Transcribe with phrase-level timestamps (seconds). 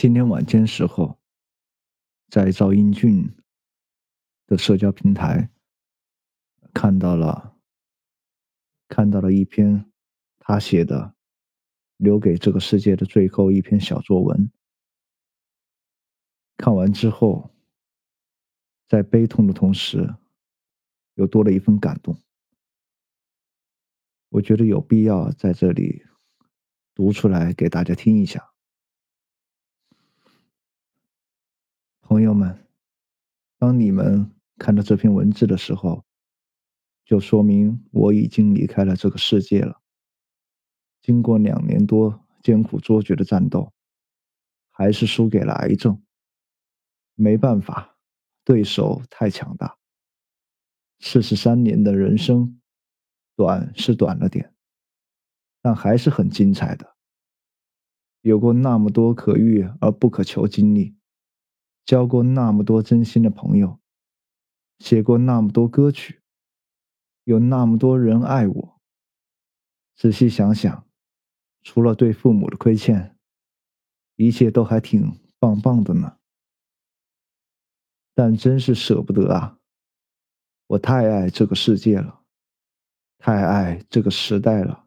[0.00, 1.18] 今天晚间时候，
[2.28, 3.34] 在赵英俊
[4.46, 5.50] 的社交平台
[6.72, 7.56] 看到了，
[8.86, 9.90] 看到了一篇
[10.38, 11.16] 他写的
[11.96, 14.52] 留给这个世界的最后一篇小作文。
[16.56, 17.50] 看完之后，
[18.86, 20.14] 在悲痛的同时，
[21.14, 22.16] 又多了一份感动。
[24.28, 26.06] 我觉得有必要在这里
[26.94, 28.52] 读出来给大家听一下。
[32.08, 32.66] 朋友们，
[33.58, 36.06] 当你们看到这篇文字的时候，
[37.04, 39.82] 就说明我已经离开了这个世界了。
[41.02, 43.74] 经过两年多艰苦卓绝的战斗，
[44.70, 46.02] 还是输给了癌症。
[47.14, 47.98] 没办法，
[48.42, 49.76] 对手太强大。
[51.00, 52.58] 四十三年的人生，
[53.36, 54.54] 短是短了点，
[55.60, 56.96] 但还是很精彩的。
[58.22, 60.96] 有过那么多可遇而不可求经历。
[61.88, 63.80] 交过那么多真心的朋友，
[64.78, 66.20] 写过那么多歌曲，
[67.24, 68.80] 有那么多人爱我。
[69.96, 70.86] 仔细想想，
[71.62, 73.16] 除了对父母的亏欠，
[74.16, 76.18] 一切都还挺棒棒的呢。
[78.14, 79.58] 但真是舍不得啊！
[80.66, 82.22] 我太爱这个世界了，
[83.16, 84.86] 太爱这个时代了，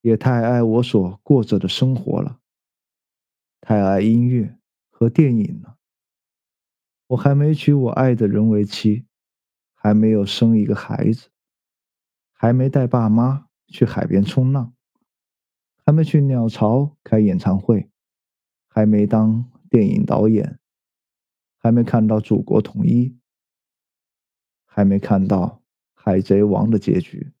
[0.00, 2.40] 也太爱我所过着的生活了，
[3.60, 5.74] 太爱音乐和电影了。
[7.08, 9.06] 我还没娶我爱的人为妻，
[9.74, 11.30] 还没有生一个孩子，
[12.32, 14.74] 还没带爸妈去海边冲浪，
[15.86, 17.88] 还没去鸟巢开演唱会，
[18.68, 20.58] 还没当电影导演，
[21.56, 23.18] 还没看到祖国统一，
[24.66, 25.62] 还没看到
[25.94, 27.32] 海贼王的结局。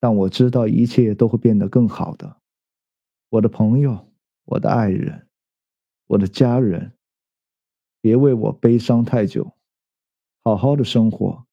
[0.00, 2.40] 但我知道一切都会变得更好的，
[3.28, 4.10] 我的朋友，
[4.46, 5.28] 我的爱人，
[6.06, 6.94] 我的家人。
[8.02, 9.54] 别为我悲伤太久，
[10.42, 11.46] 好好的生活。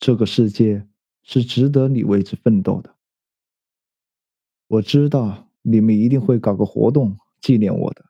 [0.00, 0.88] 这个世界
[1.22, 2.96] 是值得你为之奋斗的。
[4.66, 8.06] 我知道你们一定会搞个活动纪念我的。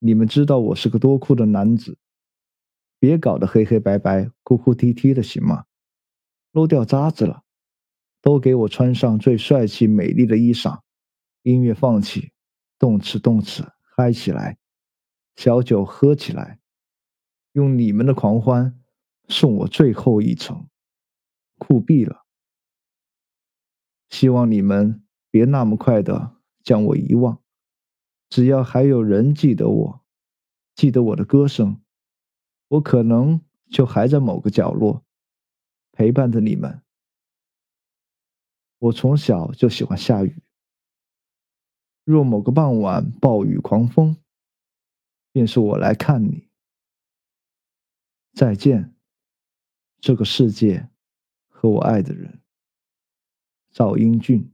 [0.00, 1.98] 你们知道我是个多酷的男子，
[2.98, 5.66] 别搞得黑黑白白、哭哭啼啼的，行吗？
[6.50, 7.44] 漏掉渣子了，
[8.20, 10.80] 都给我穿上最帅气、美丽的衣裳。
[11.42, 12.32] 音乐放起，
[12.76, 14.58] 动次动次，嗨起来。
[15.40, 16.60] 小酒喝起来，
[17.52, 18.78] 用你们的狂欢
[19.26, 20.68] 送我最后一程，
[21.56, 22.26] 酷毙了！
[24.10, 27.40] 希望你们别那么快的将我遗忘，
[28.28, 30.04] 只要还有人记得我，
[30.74, 31.80] 记得我的歌声，
[32.68, 33.40] 我可能
[33.70, 35.02] 就还在某个角落
[35.90, 36.82] 陪伴着你们。
[38.78, 40.42] 我从小就喜欢下雨，
[42.04, 44.18] 若某个傍晚暴雨狂风。
[45.32, 46.48] 便是我来看你。
[48.32, 48.94] 再见，
[49.98, 50.88] 这个世界
[51.48, 52.40] 和我爱的人，
[53.70, 54.52] 赵英俊。